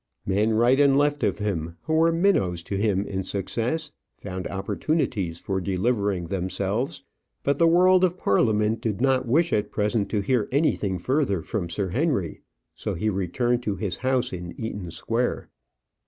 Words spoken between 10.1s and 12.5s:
hear anything further from Sir Henry.